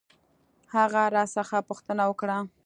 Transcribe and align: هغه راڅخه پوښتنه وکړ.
هغه 0.73 1.01
راڅخه 1.15 1.59
پوښتنه 1.69 2.03
وکړ. 2.07 2.29